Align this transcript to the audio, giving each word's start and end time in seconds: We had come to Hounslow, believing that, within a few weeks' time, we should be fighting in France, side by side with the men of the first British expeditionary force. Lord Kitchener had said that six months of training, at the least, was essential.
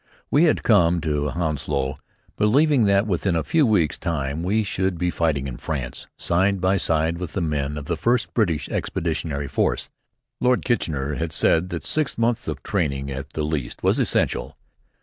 We 0.31 0.45
had 0.45 0.63
come 0.63 0.99
to 1.01 1.29
Hounslow, 1.29 1.99
believing 2.35 2.85
that, 2.85 3.05
within 3.05 3.35
a 3.35 3.43
few 3.43 3.67
weeks' 3.67 3.99
time, 3.99 4.41
we 4.41 4.63
should 4.63 4.97
be 4.97 5.11
fighting 5.11 5.45
in 5.45 5.57
France, 5.57 6.07
side 6.17 6.59
by 6.59 6.77
side 6.77 7.19
with 7.19 7.33
the 7.33 7.39
men 7.41 7.77
of 7.77 7.85
the 7.85 7.95
first 7.95 8.33
British 8.33 8.67
expeditionary 8.69 9.47
force. 9.47 9.91
Lord 10.39 10.65
Kitchener 10.65 11.13
had 11.17 11.31
said 11.31 11.69
that 11.69 11.85
six 11.85 12.17
months 12.17 12.47
of 12.47 12.63
training, 12.63 13.11
at 13.11 13.33
the 13.33 13.43
least, 13.43 13.83
was 13.83 13.99
essential. 13.99 14.57